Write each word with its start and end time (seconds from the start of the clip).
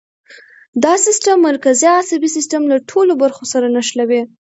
دا 0.83 0.93
سیستم 1.05 1.37
مرکزي 1.49 1.87
عصبي 1.99 2.29
سیستم 2.37 2.61
له 2.71 2.77
ټولو 2.89 3.13
برخو 3.23 3.43
سره 3.53 3.65
نښلوي. 3.75 4.21